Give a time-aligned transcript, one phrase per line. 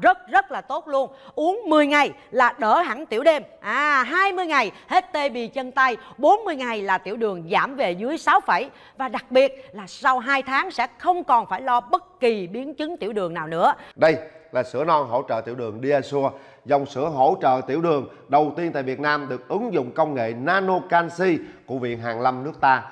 [0.00, 1.10] rất rất là tốt luôn.
[1.34, 3.42] Uống 10 ngày là đỡ hẳn tiểu đêm.
[3.60, 7.92] À 20 ngày hết tê bì chân tay 40 ngày là tiểu đường giảm về
[7.92, 8.70] dưới 6 phẩy.
[8.96, 12.74] Và đặc biệt là sau 2 tháng sẽ không còn phải lo bất kỳ biến
[12.74, 13.74] chứng tiểu đường nào nữa.
[13.96, 14.16] Đây
[14.52, 16.28] là sữa non hỗ trợ tiểu đường Diasure,
[16.64, 20.14] dòng sữa hỗ trợ tiểu đường đầu tiên tại Việt Nam được ứng dụng công
[20.14, 22.82] nghệ nano canxi của Viện Hàn Lâm nước ta.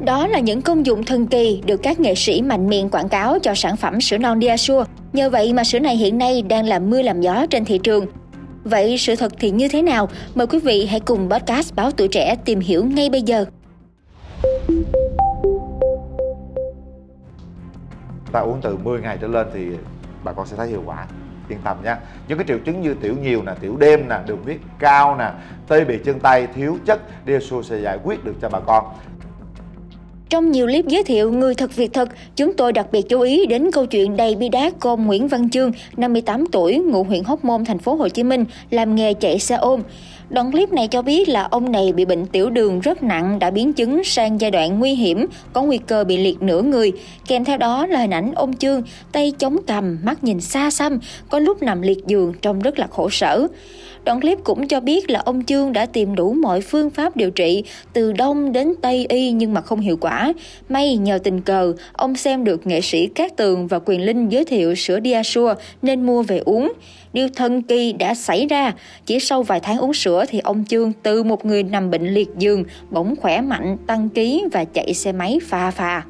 [0.00, 3.38] Đó là những công dụng thần kỳ được các nghệ sĩ mạnh miệng quảng cáo
[3.38, 4.90] cho sản phẩm sữa non Diasure.
[5.12, 8.06] Nhờ vậy mà sữa này hiện nay đang làm mưa làm gió trên thị trường.
[8.64, 10.08] Vậy sự thật thì như thế nào?
[10.34, 13.44] Mời quý vị hãy cùng podcast Báo Tuổi Trẻ tìm hiểu ngay bây giờ.
[18.34, 19.66] ta uống từ 10 ngày trở lên thì
[20.24, 21.06] bà con sẽ thấy hiệu quả
[21.48, 21.96] yên tâm nhé
[22.28, 25.30] những cái triệu chứng như tiểu nhiều nè, tiểu đêm nè, đường huyết cao nè,
[25.68, 28.84] tê bì chân tay, thiếu chất Diasure sẽ giải quyết được cho bà con
[30.34, 33.46] trong nhiều clip giới thiệu người thật việc thật, chúng tôi đặc biệt chú ý
[33.46, 37.24] đến câu chuyện đầy bi đát của ông Nguyễn Văn Chương, 58 tuổi, ngụ huyện
[37.24, 39.82] Hóc Môn, thành phố Hồ Chí Minh, làm nghề chạy xe ôm.
[40.30, 43.50] Đoạn clip này cho biết là ông này bị bệnh tiểu đường rất nặng đã
[43.50, 46.92] biến chứng sang giai đoạn nguy hiểm, có nguy cơ bị liệt nửa người.
[47.26, 48.82] Kèm theo đó là hình ảnh ông Chương,
[49.12, 50.98] tay chống cằm, mắt nhìn xa xăm,
[51.28, 53.46] có lúc nằm liệt giường trông rất là khổ sở.
[54.04, 57.30] Đoạn clip cũng cho biết là ông Chương đã tìm đủ mọi phương pháp điều
[57.30, 60.32] trị từ đông đến tây y nhưng mà không hiệu quả.
[60.68, 64.44] May nhờ tình cờ, ông xem được nghệ sĩ Cát Tường và Quyền Linh giới
[64.44, 66.72] thiệu sữa Diasure nên mua về uống.
[67.12, 68.72] Điều thần kỳ đã xảy ra,
[69.06, 72.28] chỉ sau vài tháng uống sữa thì ông Chương từ một người nằm bệnh liệt
[72.38, 76.02] giường bỗng khỏe mạnh, tăng ký và chạy xe máy phà phà.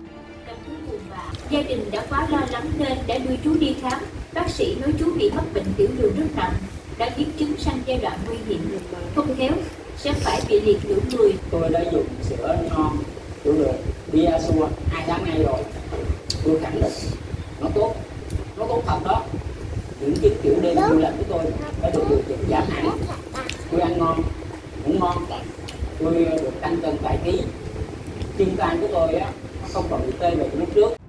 [1.51, 4.01] Gia đình đã quá lo lắng nên đã đưa chú đi khám.
[4.35, 6.53] Bác sĩ nói chú bị mắc bệnh tiểu đường rất nặng,
[6.99, 8.79] đã biến chứng sang giai đoạn nguy hiểm.
[9.15, 9.53] Không khéo,
[9.99, 11.33] sẽ phải bị liệt nửa người.
[11.51, 12.97] tôi đã dùng sữa non
[13.45, 13.55] tiểu
[14.13, 15.61] bia Diasure hai tháng nay rồi.
[16.45, 16.93] Tôi khẳng định,
[17.61, 17.95] nó tốt
[18.57, 19.23] nó tốt thật đó.
[20.01, 21.45] Những chiếc kiểu đêm du lịch của tôi
[21.83, 22.99] đã được điều chỉnh giảm hẳn.
[23.71, 24.23] Tôi ăn ngon
[24.85, 25.27] cũng ngon.
[25.99, 27.41] Tôi được tăng cân vài ký.
[28.39, 29.31] Chân tay của tôi á,
[29.63, 31.04] nó không còn bị tê về lúc trước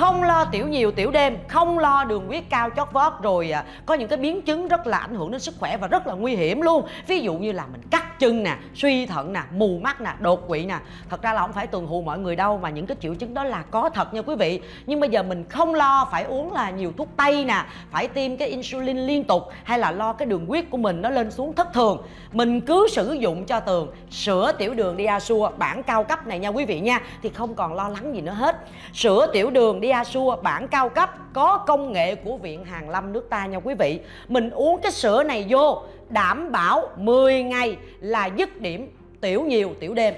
[0.00, 3.64] không lo tiểu nhiều tiểu đêm, không lo đường huyết cao chót vót, rồi à,
[3.86, 6.14] có những cái biến chứng rất là ảnh hưởng đến sức khỏe và rất là
[6.14, 6.86] nguy hiểm luôn.
[7.06, 10.48] Ví dụ như là mình cắt chân nè, suy thận nè, mù mắt nè, đột
[10.48, 10.78] quỵ nè.
[11.10, 13.34] Thật ra là không phải tuần hù mọi người đâu, mà những cái triệu chứng
[13.34, 14.60] đó là có thật nha quý vị.
[14.86, 18.36] Nhưng bây giờ mình không lo phải uống là nhiều thuốc tây nè, phải tiêm
[18.36, 21.52] cái insulin liên tục, hay là lo cái đường huyết của mình nó lên xuống
[21.52, 22.02] thất thường.
[22.32, 26.48] Mình cứ sử dụng cho tường sữa tiểu đường diasua bản cao cấp này nha
[26.48, 28.56] quý vị nha, thì không còn lo lắng gì nữa hết.
[28.92, 33.30] Sữa tiểu đường diasua bản cao cấp, có công nghệ của viện Hàn Lâm nước
[33.30, 34.00] ta nha quý vị.
[34.28, 38.90] Mình uống cái sữa này vô đảm bảo 10 ngày là dứt điểm
[39.20, 40.14] tiểu nhiều tiểu đêm.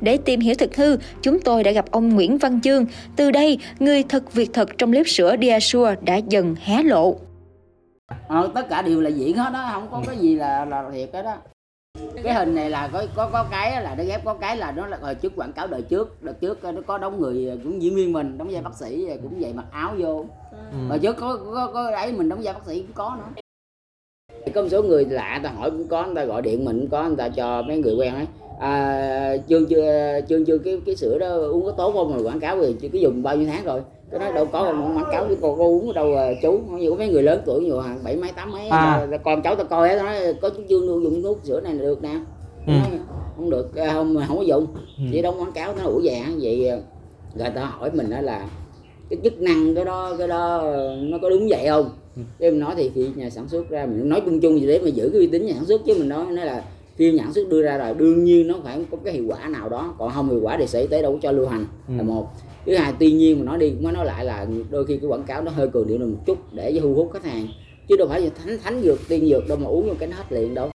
[0.00, 2.86] Để tìm hiểu thực hư, chúng tôi đã gặp ông Nguyễn Văn Chương.
[3.16, 7.16] Từ đây, người thật việc thật trong clip sữa Diasure đã dần hé lộ.
[8.28, 11.10] ờ, tất cả đều là diễn hết đó không có cái gì là là thiệt
[11.12, 11.36] hết đó.
[12.22, 14.86] Cái hình này là có có có cái là nó ghép có cái là nó
[14.86, 17.96] là hồi trước quảng cáo đời trước đợt trước nó có đóng người cũng diễn
[17.96, 20.24] viên mình đóng vai bác sĩ cũng vậy mặc áo vô.
[20.88, 23.40] Hồi trước có có có ấy mình đóng vai bác sĩ cũng có nữa
[24.48, 26.90] có một số người lạ ta hỏi cũng có người ta gọi điện mình cũng
[26.90, 28.26] có người ta cho mấy người quen ấy
[28.60, 32.40] à, chương chưa chương chưa cái cái sữa đó uống có tốt không mà quảng
[32.40, 35.08] cáo rồi chưa cái dùng bao nhiêu tháng rồi cái đó đâu có không quảng
[35.12, 37.60] cáo với cô có uống ở đâu à, chú như có mấy người lớn tuổi
[37.64, 39.06] nhiều hàng bảy mấy tám mấy À.
[39.12, 39.16] à.
[39.24, 42.02] con cháu ta coi á nói có chú luôn dùng thuốc sữa này là được
[42.02, 42.14] nè
[42.66, 42.72] Ừ.
[42.72, 42.98] Nói,
[43.36, 44.66] không được à, không không có dùng
[44.98, 45.04] Ừ.
[45.12, 46.30] chỉ đóng quảng cáo nó ủa hả?
[46.40, 46.76] vậy à,
[47.34, 48.48] người ta hỏi mình đó là
[49.10, 50.62] cái chức năng cái đó cái đó
[50.98, 51.90] nó có đúng vậy không.
[52.38, 54.80] Cái mình nói thì khi nhà sản xuất ra mình nói chung chung gì để
[54.84, 56.64] mà giữ cái uy tín nhà sản xuất chứ mình nói nói là
[56.96, 59.48] khi nhà sản xuất đưa ra là đương nhiên nó phải có cái hiệu quả
[59.48, 61.64] nào đó còn không hiệu quả thì sở y tế đâu có cho lưu hành
[61.88, 62.02] là Ừ.
[62.04, 62.26] một.
[62.66, 65.22] Thứ hai tuy nhiên mà nói đi mới nói lại là đôi khi cái quảng
[65.22, 67.46] cáo nó hơi cường điệu một chút để thu hút khách hàng
[67.88, 70.16] chứ đâu phải là thánh thánh dược tiên dược đâu mà uống vô cái nó
[70.16, 70.70] hết liền đâu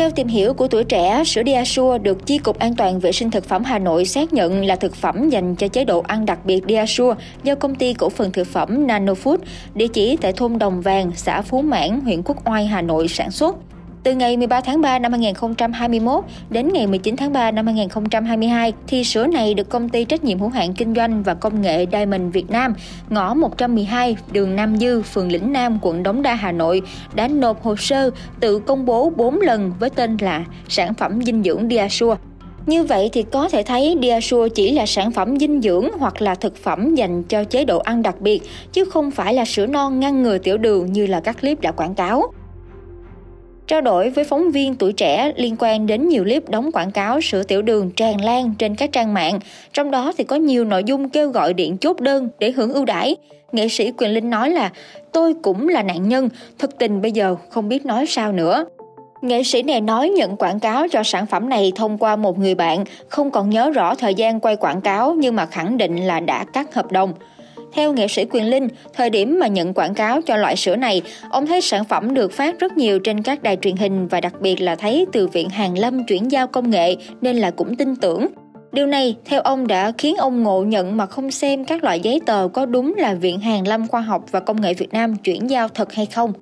[0.00, 3.30] theo tìm hiểu của tuổi trẻ, sữa Diasure được Chi cục An toàn vệ sinh
[3.30, 6.38] thực phẩm Hà Nội xác nhận là thực phẩm dành cho chế độ ăn đặc
[6.44, 9.36] biệt Diasure do công ty cổ phần thực phẩm Nanofood,
[9.74, 13.30] địa chỉ tại thôn Đồng Vàng, xã Phú Mãn, huyện Quốc Oai, Hà Nội sản
[13.30, 13.56] xuất.
[14.02, 19.04] Từ ngày 13 tháng 3 năm 2021 đến ngày 19 tháng 3 năm 2022, thì
[19.04, 22.32] sữa này được công ty trách nhiệm hữu hạn kinh doanh và công nghệ Diamond
[22.32, 22.74] Việt Nam,
[23.08, 26.82] ngõ 112, đường Nam Dư, phường Lĩnh Nam, quận Đống Đa, Hà Nội,
[27.14, 28.10] đã nộp hồ sơ
[28.40, 32.16] tự công bố 4 lần với tên là sản phẩm dinh dưỡng Diasure.
[32.66, 36.34] Như vậy thì có thể thấy Diasure chỉ là sản phẩm dinh dưỡng hoặc là
[36.34, 38.42] thực phẩm dành cho chế độ ăn đặc biệt,
[38.72, 41.72] chứ không phải là sữa non ngăn ngừa tiểu đường như là các clip đã
[41.72, 42.32] quảng cáo.
[43.70, 47.20] Trao đổi với phóng viên tuổi trẻ liên quan đến nhiều clip đóng quảng cáo
[47.20, 49.38] sữa tiểu đường tràn lan trên các trang mạng,
[49.72, 52.84] trong đó thì có nhiều nội dung kêu gọi điện chốt đơn để hưởng ưu
[52.84, 53.16] đãi.
[53.52, 54.70] Nghệ sĩ Quyền Linh nói là
[55.12, 56.28] tôi cũng là nạn nhân,
[56.58, 58.64] thực tình bây giờ không biết nói sao nữa.
[59.22, 62.54] Nghệ sĩ này nói nhận quảng cáo cho sản phẩm này thông qua một người
[62.54, 66.20] bạn, không còn nhớ rõ thời gian quay quảng cáo nhưng mà khẳng định là
[66.20, 67.12] đã cắt hợp đồng.
[67.72, 71.02] Theo nghệ sĩ Quyền Linh, thời điểm mà nhận quảng cáo cho loại sữa này,
[71.30, 74.40] ông thấy sản phẩm được phát rất nhiều trên các đài truyền hình và đặc
[74.40, 77.96] biệt là thấy từ Viện Hàn Lâm chuyển giao công nghệ nên là cũng tin
[77.96, 78.26] tưởng.
[78.72, 82.20] Điều này, theo ông đã khiến ông ngộ nhận mà không xem các loại giấy
[82.26, 85.50] tờ có đúng là Viện Hàn Lâm Khoa học và Công nghệ Việt Nam chuyển
[85.50, 86.32] giao thật hay không.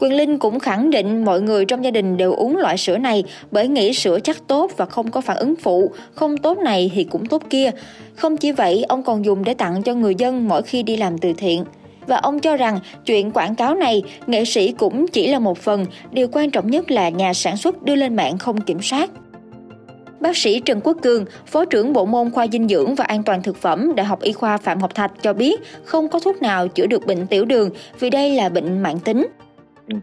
[0.00, 3.24] Quyền Linh cũng khẳng định mọi người trong gia đình đều uống loại sữa này
[3.50, 7.04] bởi nghĩ sữa chắc tốt và không có phản ứng phụ, không tốt này thì
[7.04, 7.70] cũng tốt kia.
[8.14, 11.18] Không chỉ vậy, ông còn dùng để tặng cho người dân mỗi khi đi làm
[11.18, 11.64] từ thiện.
[12.06, 15.86] Và ông cho rằng chuyện quảng cáo này, nghệ sĩ cũng chỉ là một phần,
[16.10, 19.10] điều quan trọng nhất là nhà sản xuất đưa lên mạng không kiểm soát.
[20.20, 23.42] Bác sĩ Trần Quốc Cường, Phó trưởng Bộ môn Khoa Dinh dưỡng và An toàn
[23.42, 26.68] thực phẩm Đại học Y khoa Phạm Ngọc Thạch cho biết không có thuốc nào
[26.68, 27.70] chữa được bệnh tiểu đường
[28.00, 29.26] vì đây là bệnh mạng tính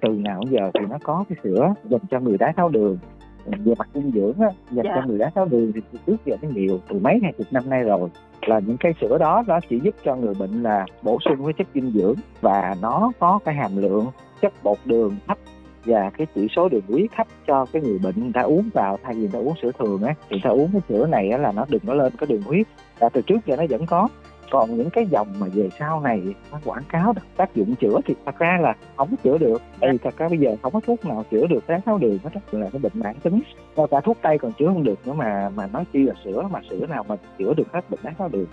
[0.01, 2.98] từ nào giờ thì nó có cái sữa dành cho người đái tháo đường.
[3.45, 4.92] Về mặt dinh dưỡng á, dành dạ.
[4.95, 7.69] cho người đái tháo đường thì trước giờ nó nhiều từ mấy hai chục năm
[7.69, 8.10] nay rồi.
[8.45, 11.54] Là những cái sữa đó nó chỉ giúp cho người bệnh là bổ sung cái
[11.57, 14.06] chất dinh dưỡng và nó có cái hàm lượng
[14.42, 15.38] chất bột đường thấp
[15.86, 18.98] và cái chỉ số đường huyết thấp cho cái người bệnh người ta uống vào
[19.04, 20.13] thay vì người ta uống sữa thường á.
[20.30, 22.42] Thì người ta uống cái sữa này á là nó đừng có lên cái đường
[22.42, 22.68] huyết.
[23.00, 24.07] Là từ trước giờ nó vẫn có
[24.51, 26.21] còn những cái dòng mà về sau này
[26.51, 29.61] nó quảng cáo tác dụng chữa thì thật ra là không chữa được.
[29.79, 32.17] Tại vì thật ra bây giờ không có thuốc nào chữa được đái tháo đường
[32.23, 33.39] hết là cái bệnh mãn tính.
[33.75, 36.47] Ngay cả thuốc tây còn chữa không được nữa mà mà nói chi là sữa
[36.51, 38.47] mà sữa nào mà chữa được hết bệnh đái tháo đường.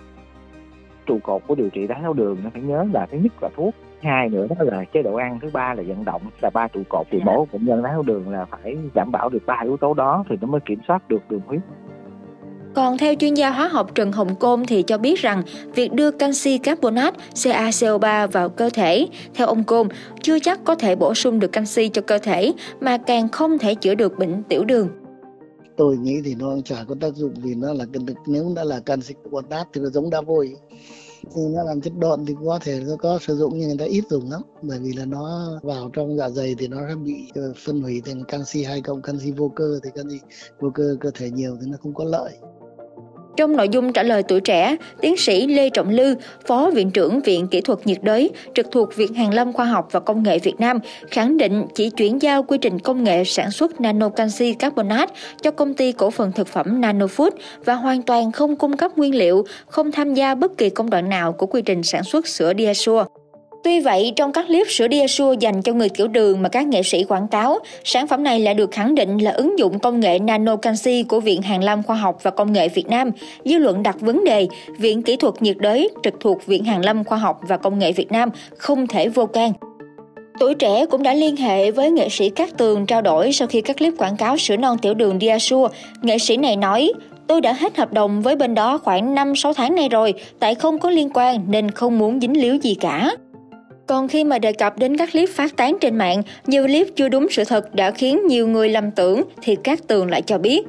[1.06, 3.48] Trụ cột của điều trị đái tháo đường nó phải nhớ là thứ nhất là
[3.56, 6.68] thuốc hai nữa đó là chế độ ăn thứ ba là vận động là ba
[6.68, 9.60] trụ cột thì mỗi bệnh nhân đái tháo đường là phải đảm bảo được ba
[9.62, 11.60] yếu tố đó thì nó mới kiểm soát được đường huyết
[12.74, 15.42] còn theo chuyên gia hóa học Trần Hồng Côn thì cho biết rằng
[15.74, 19.88] việc đưa canxi carbonate CaCO3 vào cơ thể, theo ông Côn,
[20.22, 23.74] chưa chắc có thể bổ sung được canxi cho cơ thể mà càng không thể
[23.74, 24.88] chữa được bệnh tiểu đường.
[25.76, 27.84] Tôi nghĩ thì nó chả có tác dụng vì nó là
[28.26, 30.54] nếu đã là canxi carbonate thì nó giống đá vôi
[31.34, 33.84] thì nó làm chất độn thì có thể nó có sử dụng nhưng người ta
[33.84, 37.52] ít dùng lắm bởi vì là nó vào trong dạ dày thì nó bị ờ,
[37.64, 40.18] phân hủy thành canxi hai cộng canxi vô cơ thì canxi
[40.60, 42.32] vô cơ cơ thể nhiều thì nó không có lợi
[43.36, 46.14] trong nội dung trả lời tuổi trẻ, tiến sĩ Lê Trọng Lư,
[46.46, 49.88] Phó Viện trưởng Viện Kỹ thuật nhiệt đới, trực thuộc Viện Hàn Lâm Khoa học
[49.90, 50.78] và Công nghệ Việt Nam,
[51.10, 55.50] khẳng định chỉ chuyển giao quy trình công nghệ sản xuất nano canxi carbonate cho
[55.50, 57.30] công ty cổ phần thực phẩm Nanofood
[57.64, 61.08] và hoàn toàn không cung cấp nguyên liệu, không tham gia bất kỳ công đoạn
[61.08, 63.04] nào của quy trình sản xuất sữa Diasure.
[63.64, 66.82] Tuy vậy, trong các clip sữa Diasure dành cho người tiểu đường mà các nghệ
[66.82, 70.18] sĩ quảng cáo, sản phẩm này lại được khẳng định là ứng dụng công nghệ
[70.18, 73.10] nano canxi của Viện Hàn Lâm Khoa học và Công nghệ Việt Nam.
[73.44, 77.04] Dư luận đặt vấn đề, Viện Kỹ thuật nhiệt đới trực thuộc Viện Hàn Lâm
[77.04, 79.52] Khoa học và Công nghệ Việt Nam không thể vô can.
[80.40, 83.60] Tuổi trẻ cũng đã liên hệ với nghệ sĩ Cát Tường trao đổi sau khi
[83.60, 85.78] các clip quảng cáo sữa non tiểu đường Diasure.
[86.02, 86.92] Nghệ sĩ này nói,
[87.26, 90.78] Tôi đã hết hợp đồng với bên đó khoảng 5-6 tháng nay rồi, tại không
[90.78, 93.16] có liên quan nên không muốn dính líu gì cả.
[93.86, 97.08] Còn khi mà đề cập đến các clip phát tán trên mạng, nhiều clip chưa
[97.08, 100.62] đúng sự thật đã khiến nhiều người lầm tưởng thì các tường lại cho biết.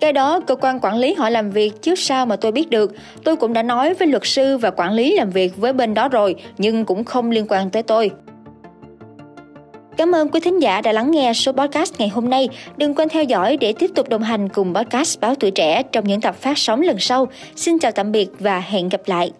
[0.00, 2.92] Cái đó cơ quan quản lý họ làm việc chứ sao mà tôi biết được.
[3.24, 6.08] Tôi cũng đã nói với luật sư và quản lý làm việc với bên đó
[6.08, 8.10] rồi nhưng cũng không liên quan tới tôi.
[9.96, 12.48] Cảm ơn quý thính giả đã lắng nghe số podcast ngày hôm nay.
[12.76, 16.04] Đừng quên theo dõi để tiếp tục đồng hành cùng podcast Báo Tuổi Trẻ trong
[16.04, 17.28] những tập phát sóng lần sau.
[17.56, 19.30] Xin chào tạm biệt và hẹn gặp lại.